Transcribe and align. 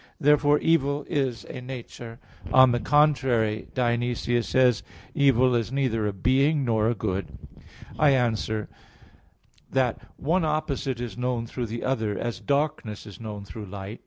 Therefore 0.19 0.57
evil 0.57 1.05
is 1.07 1.45
a 1.45 1.61
nature. 1.61 2.17
On 2.51 2.71
the 2.71 2.79
contrary, 2.79 3.67
Dionysius 3.75 4.47
says 4.49 4.81
(Div. 4.81 4.87
Nom. 4.87 5.01
iv), 5.01 5.27
"Evil 5.45 5.55
is 5.55 5.71
neither 5.71 6.07
a 6.07 6.11
being 6.11 6.65
nor 6.65 6.89
a 6.89 6.95
good." 6.95 7.37
I 7.99 8.09
answer 8.09 8.67
that, 9.69 9.99
One 10.17 10.43
opposite 10.43 10.99
is 10.99 11.19
known 11.19 11.45
through 11.45 11.67
the 11.67 11.83
other, 11.83 12.17
as 12.17 12.39
darkness 12.39 13.05
is 13.05 13.19
known 13.19 13.45
through 13.45 13.67
light. 13.67 13.99